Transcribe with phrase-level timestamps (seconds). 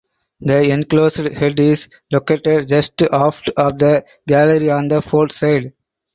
[0.39, 5.73] The enclosed head is located just aft of the galley on the port side.